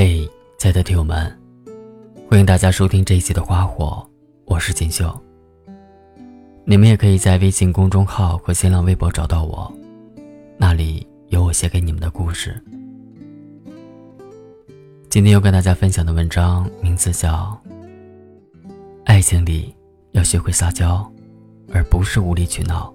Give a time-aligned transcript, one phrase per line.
[0.00, 1.36] 嘿，亲爱的听友们，
[2.30, 4.00] 欢迎大家收听这一期的《花火》，
[4.44, 5.12] 我是锦绣。
[6.64, 9.74] 你们也可以在微信公众号和新浪微博找到我，
[10.56, 12.62] 那里有我写给你们的故事。
[15.10, 17.60] 今天要跟大家分享的文章名字叫
[19.04, 19.74] 《爱情里
[20.12, 21.12] 要学会撒娇，
[21.72, 22.94] 而不是无理取闹》。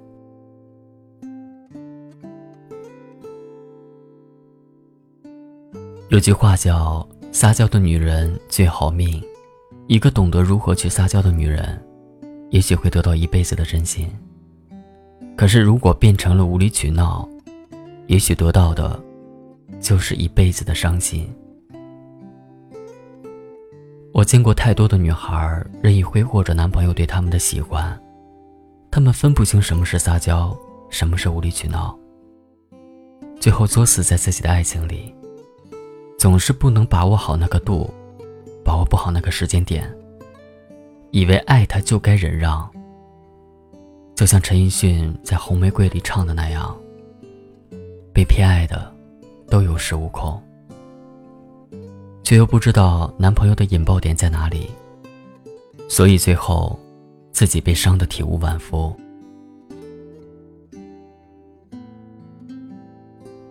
[6.13, 7.03] 有句话叫
[7.34, 9.20] “撒娇的女人最好命”，
[9.90, 11.84] 一个懂得如何去撒娇的女人，
[12.52, 14.08] 也许会得到一辈子的真心。
[15.35, 17.27] 可是如果变成了无理取闹，
[18.05, 19.04] 也许得到的，
[19.81, 21.27] 就是一辈子的伤心。
[24.13, 27.99] 我见过太多的女孩任意挥霍着男朋友对他们的喜欢，
[28.91, 30.55] 她们分不清什么是撒娇，
[30.91, 31.98] 什么是无理取闹，
[33.40, 35.12] 最后作死在自己的爱情里。
[36.23, 37.93] 总是不能把握好那个度，
[38.63, 39.93] 把握不好那个时间点。
[41.12, 42.66] 以为爱他就该忍让，
[44.16, 46.74] 就像陈奕迅在《红玫瑰》里唱的那样
[48.16, 48.90] ：“被偏爱的
[49.49, 50.41] 都有恃无恐，
[52.24, 54.71] 却又不知道男朋友的引爆点在哪里，
[55.90, 56.79] 所以最后
[57.34, 58.96] 自己被伤得体无完肤。”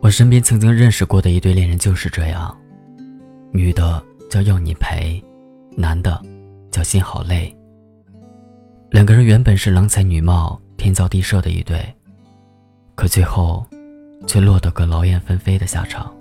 [0.02, 2.54] 我身边曾经认识过的一对恋人就是这样。
[3.52, 5.22] 女的叫要你陪，
[5.76, 6.20] 男的
[6.72, 7.56] 叫心好累。
[8.90, 11.80] 两个人原本是郎才女貌、天造地设的一对，
[12.96, 13.64] 可最后
[14.26, 16.12] 却落得个劳燕分飞的下场。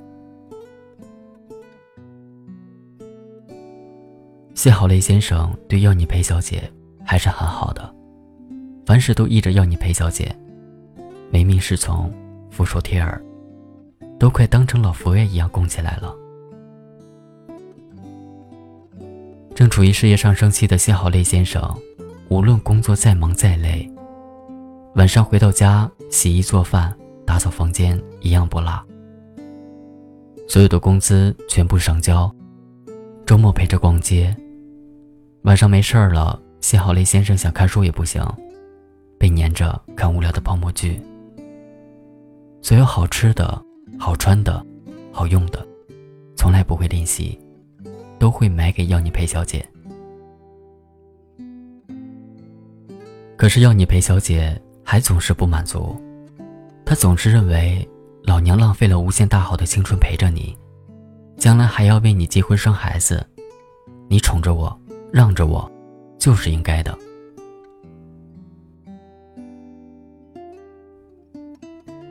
[4.54, 6.72] 谢好累先生对要你陪小姐
[7.04, 7.92] 还是很好的，
[8.86, 10.32] 凡事都依着要你陪小姐，
[11.34, 12.14] 唯命是从，
[12.52, 13.20] 俯首帖耳，
[14.22, 16.16] 都快当成老佛爷一样供起来了。
[19.56, 21.76] 正处于事业上升期的谢好利先生，
[22.30, 23.92] 无论工作再忙再累，
[24.94, 26.96] 晚上回到家洗衣做饭、
[27.26, 28.80] 打扫房间一样不落。
[30.48, 32.32] 所有的工资全部上交，
[33.26, 34.38] 周末陪着逛街，
[35.46, 38.24] 晚上没事儿了，谢好利先生想看书也不行，
[39.18, 41.02] 被粘着看无聊的泡沫剧。
[42.62, 43.60] 所有好吃的、
[44.02, 44.66] 好穿的、
[45.12, 45.66] 好用的，
[46.36, 47.40] 从来不会吝惜。
[48.18, 49.68] 都会买给要你陪小姐，
[53.36, 56.00] 可是要你陪小姐还总是不满足，
[56.86, 57.88] 她总是认为
[58.22, 60.56] 老娘浪费了无限大好的青春陪着你，
[61.36, 63.26] 将来还要为你结婚生孩子，
[64.08, 64.80] 你宠着我，
[65.12, 65.68] 让着我，
[66.20, 66.96] 就是应该的。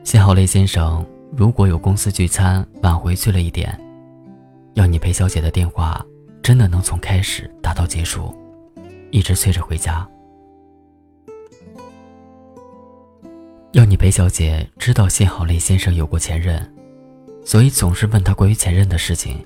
[0.02, 3.78] 幸好雷先生，如果有公司聚餐晚回去了一点。
[4.74, 6.04] 要你陪小姐的电话，
[6.42, 8.34] 真的能从开始打到结束，
[9.10, 10.08] 一直催着回家。
[13.72, 16.72] 要你陪小姐知道幸好雷先生有过前任，
[17.44, 19.44] 所以总是问他关于前任的事情。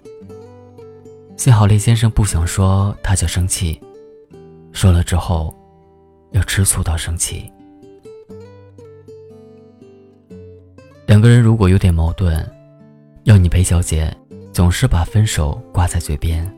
[1.37, 3.81] 幸好雷先生不想说，他就生气，
[4.73, 5.55] 说了之后，
[6.33, 7.51] 要吃醋到生气。
[11.07, 12.45] 两个人如果有点矛盾，
[13.25, 14.15] 要你陪小姐。
[14.55, 16.49] 总是把分手挂在嘴边，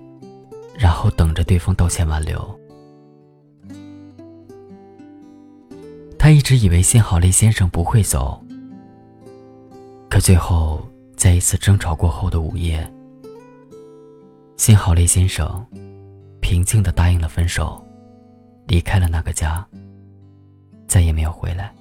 [0.79, 2.61] 然后等着对方道歉挽留。
[6.19, 8.39] 他一直以为幸好雷先生不会走，
[10.11, 10.87] 可最后
[11.17, 12.87] 在一次争吵过后的午夜，
[14.59, 15.67] 幸好雷先生
[16.43, 17.83] 平静的答应了分手，
[18.67, 19.67] 离开了那个家，
[20.87, 21.75] 再也没有回来。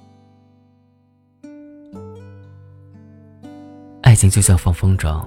[4.02, 5.24] 爱情就像放风筝。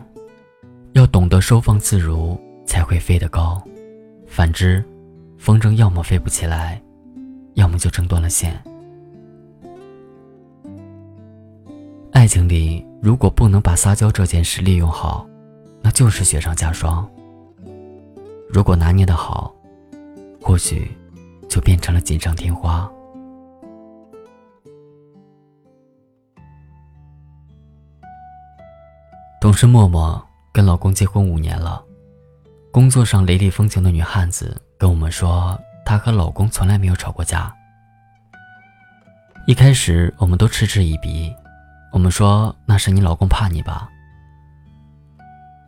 [0.94, 3.62] 要懂得收放自如，才会飞得高。
[4.26, 4.84] 反之，
[5.38, 6.82] 风筝要么飞不起来，
[7.54, 8.60] 要么就挣断了线。
[12.12, 15.28] 爱情里，如果不能把撒娇这件事利用好，
[15.82, 17.08] 那就是雪上加霜。
[18.50, 19.54] 如果拿捏的好，
[20.42, 20.92] 或许
[21.48, 22.92] 就变成了锦上添花。
[29.50, 30.24] 懂事默默。
[30.52, 31.84] 跟老公结婚五年了，
[32.72, 37.52] 工作上雷厉风行的女汉子跟我们说，她和老公从来没有吵过架。
[39.48, 41.34] 一开始我们都嗤之以鼻，
[41.92, 43.90] 我们说那是你老公怕你吧。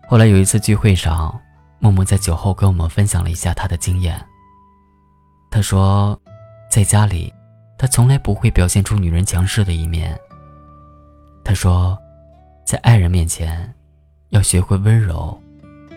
[0.07, 1.41] 后来有一次聚会上，
[1.79, 4.23] 默默在酒后跟我们分享了一下她的经验。
[5.49, 6.15] 她说，
[6.69, 7.33] 在家里，
[7.79, 10.15] 她从来不会表现出女人强势的一面。
[11.43, 11.97] 她说，
[12.71, 13.69] 在爱人面前。
[14.29, 15.37] 要学会温柔，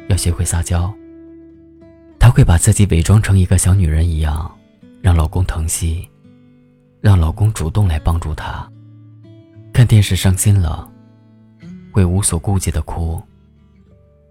[0.08, 0.92] 要学会撒娇。
[2.18, 4.52] 她会把自己伪装成一个小女人一样，
[5.00, 6.10] 让老公疼惜，
[7.00, 8.68] 让老公主动来帮助她。
[9.72, 10.90] 看电视伤心了，
[11.92, 13.22] 会无所顾忌的哭；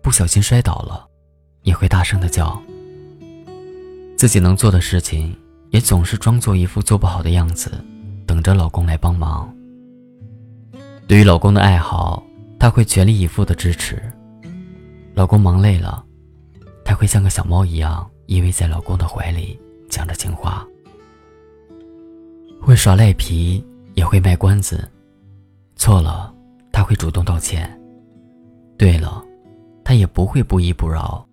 [0.02, 1.08] 不小心摔倒了，
[1.62, 2.62] 也会大声的叫。
[4.18, 5.34] 自己能做的事情，
[5.70, 7.72] 也总是装作一副做不好的样子，
[8.28, 9.50] 等着老公来帮忙。
[11.08, 12.22] 对于老公的爱好，
[12.64, 14.02] 她会全力以赴的支持。
[15.14, 16.02] 老公忙累了，
[16.86, 20.66] 她会像个小猫一样依偎在老公的怀里，讲着情话。
[22.62, 23.62] 会耍赖皮，
[23.96, 24.90] 也会卖关子。
[25.76, 26.34] 错了，
[26.72, 27.68] 她会主动道歉；
[28.78, 29.22] 对了，
[29.84, 31.28] 她也不会不依不饶。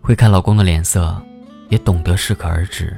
[0.00, 1.16] 会看老公的脸色。
[1.70, 2.94] 也懂得适可而止。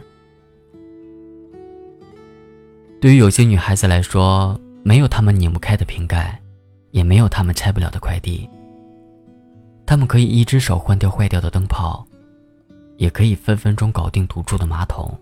[3.01, 6.39] 对于有些女孩子来说，没有她们拧不开的瓶盖，
[6.97, 8.49] 也没有他们拆不了的快递。
[9.85, 12.03] 他们可以一只手换掉坏掉的灯泡，
[12.97, 15.15] 也可以分分钟搞定堵住的马桶。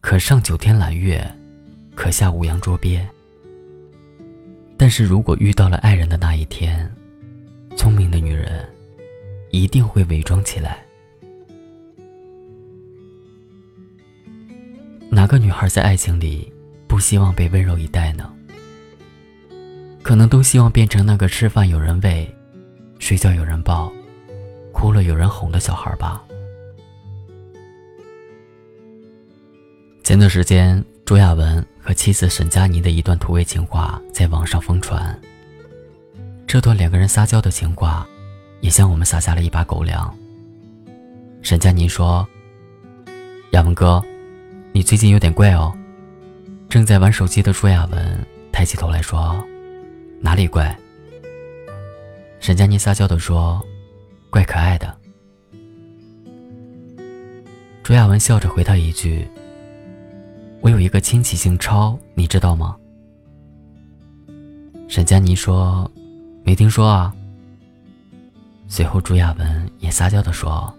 [0.00, 1.24] 可上九天揽月，
[1.94, 3.06] 可下五洋捉鳖。
[4.76, 6.90] 但是如果遇到了爱人的那一天，
[7.76, 8.68] 聪明的女人
[9.52, 10.84] 一定会伪装起来。
[15.08, 16.52] 哪个女孩在爱情里
[16.88, 18.28] 不希望被温柔以待呢？
[20.10, 22.28] 可能都希望变成那个吃饭有人喂、
[22.98, 23.92] 睡觉有人抱、
[24.72, 26.20] 哭了有人哄的小孩吧。
[30.02, 35.16] 前段时间，朱亚文和妻子沈佳妮的一段土味情话在网上疯传。
[36.44, 38.04] 这段两个人撒娇的情话，
[38.60, 40.12] 也向我们撒下了一把狗粮。
[41.40, 42.26] 沈佳妮说
[43.54, 44.02] ：“亚文哥。”
[44.74, 45.72] 你最近有点怪哦。
[46.68, 49.40] 正在玩手机的朱亚文抬起头来说
[50.20, 50.76] ：“哪里怪？”
[52.40, 53.60] 沈佳妮撒娇的说
[54.30, 54.96] ：“怪可爱的。”
[57.82, 59.26] 朱亚文笑着回他一句
[60.62, 62.76] ：“我有一个亲戚姓超，你知道吗？”
[64.88, 65.90] 沈佳妮说
[66.44, 67.14] ：“没听说啊。”
[68.68, 70.72] 随后朱亚文也撒娇的说：“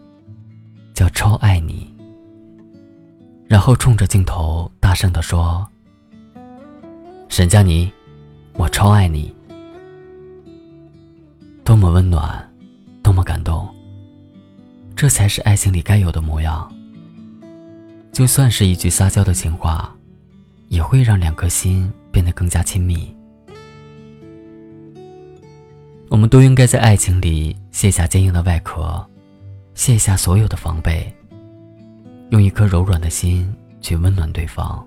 [0.95, 1.93] 叫超爱你。”
[3.47, 5.67] 然后冲着镜头大声地说
[7.27, 7.91] ：“沈佳妮，
[8.53, 9.33] 我超爱你。”
[11.63, 12.51] 多么温暖，
[13.01, 13.67] 多么感动。
[14.95, 16.71] 这才是爱情里该有的模样。
[18.11, 19.95] 就算是一句撒娇的情话，
[20.67, 23.15] 也会让两颗心变得更加亲密。
[26.09, 29.03] 我们都应该在爱情里卸下坚硬的外壳，
[29.75, 31.11] 卸下所有的防备。
[32.31, 34.85] 用一颗柔软的心去温暖对方。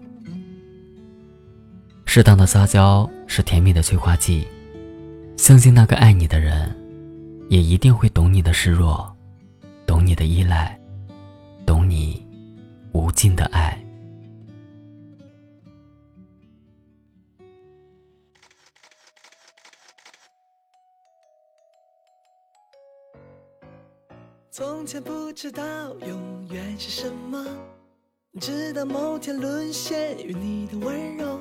[2.05, 4.47] 适当的撒娇是甜蜜的催化剂，
[5.37, 6.75] 相信那个爱你的人，
[7.49, 9.15] 也一定会懂你的示弱，
[9.87, 10.79] 懂你的依赖，
[11.67, 12.27] 懂你
[12.93, 13.81] 无尽的爱。
[24.51, 25.65] 从前不知道
[26.07, 27.45] 永远是什么，
[28.41, 31.34] 直到某天沦陷于你的温柔，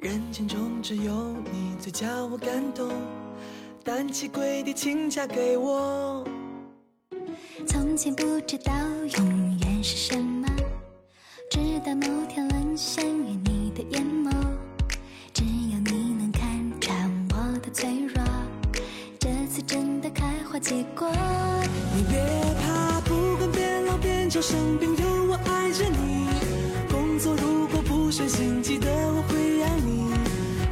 [0.00, 1.12] 人群中只有
[1.52, 2.88] 你最叫我感动，
[3.84, 6.24] 单膝跪地请嫁给我。
[7.66, 8.72] 从前不知道
[9.18, 10.48] 永远是什么，
[11.50, 14.30] 直到某天沦陷于你的眼眸，
[15.34, 18.24] 只有你能看穿我的脆弱，
[19.18, 21.10] 这次真的开花结果。
[21.94, 22.18] 你别
[22.62, 26.30] 怕，不管变老变丑生病，有我爱着你。
[28.10, 30.10] 工作如果不顺心，记得我会爱你。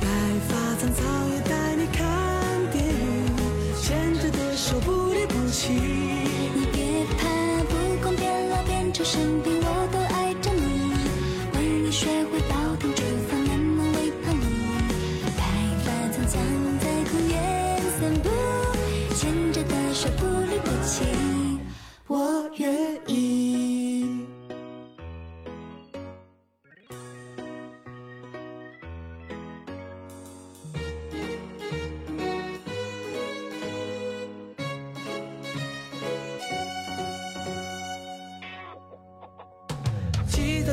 [0.01, 0.07] 白
[0.49, 2.03] 发苍苍也带你看
[2.73, 2.91] 电影，
[3.81, 5.73] 牵着的手不离不弃。
[5.73, 7.29] 你别怕，
[7.69, 10.93] 不管变老变丑生病，我都爱着你。
[11.55, 12.41] 为你学会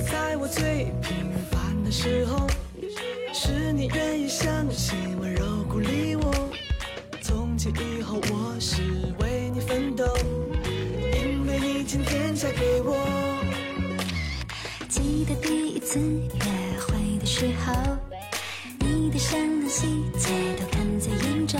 [0.01, 2.47] 在我最平凡的时候，
[3.33, 6.31] 是你愿意相信温柔鼓励我。
[7.21, 8.81] 从今以后，我是
[9.19, 10.05] 为你奋斗，
[11.13, 12.95] 因为你今天嫁给我。
[14.87, 17.97] 记得第一次约会的时候，
[18.79, 21.59] 你的善良细节都看在眼中，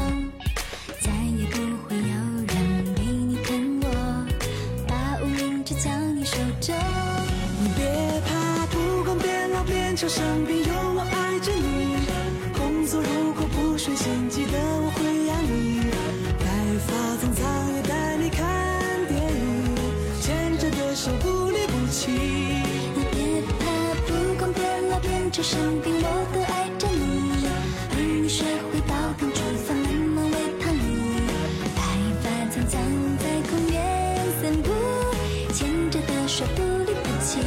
[10.06, 11.98] 受生病有我爱着你。
[12.54, 15.82] 工作如果不顺心，记得我会养你。
[16.38, 16.46] 白
[16.86, 18.46] 发苍苍也带你看
[19.08, 19.74] 电影，
[20.22, 22.12] 牵着的手不离不弃。
[22.12, 23.66] 你别怕，
[24.06, 27.48] 不管变老变丑生病，我都爱着你。
[27.90, 29.76] 儿女学会煲汤煮饭，
[30.14, 31.26] 妈妈喂汤你。
[31.74, 31.82] 白
[32.22, 32.78] 发苍苍
[33.18, 33.76] 在公园
[34.40, 34.70] 散步，
[35.52, 37.40] 牵着的手不离不弃，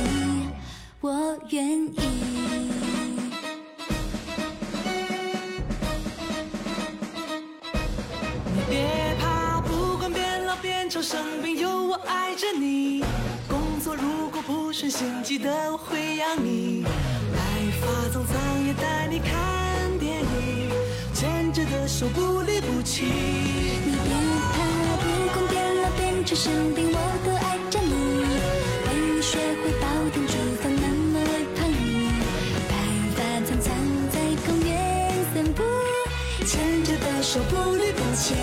[1.01, 2.48] 我愿意。
[11.03, 13.05] 生病，有我爱着你。
[13.49, 16.83] 工作如果不顺心，记得我会养你。
[16.83, 17.39] 白
[17.81, 20.71] 发苍苍也带你看电影，
[21.15, 23.05] 牵着的手不离不弃。
[23.05, 24.11] 你别
[24.53, 24.57] 怕，
[24.99, 27.95] 不管变老变丑生病，我都爱着你。
[28.85, 32.11] 为你学会煲汤煮饭，慢慢喂汤你。
[32.69, 32.75] 白
[33.15, 33.67] 发苍苍
[34.11, 35.63] 在公园散步，
[36.45, 38.35] 牵着的手不离不弃。